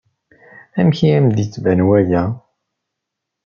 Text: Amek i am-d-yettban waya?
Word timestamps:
Amek 0.79 0.99
i 1.01 1.09
am-d-yettban 1.17 1.79
waya? 1.87 2.23